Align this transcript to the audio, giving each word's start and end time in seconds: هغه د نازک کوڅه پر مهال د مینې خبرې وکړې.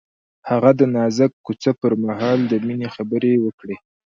هغه 0.49 0.71
د 0.79 0.81
نازک 0.95 1.31
کوڅه 1.45 1.71
پر 1.81 1.93
مهال 2.05 2.39
د 2.47 2.53
مینې 2.65 2.87
خبرې 2.95 3.33
وکړې. 3.45 3.75